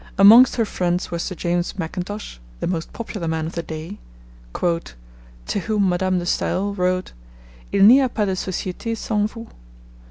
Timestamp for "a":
8.01-8.09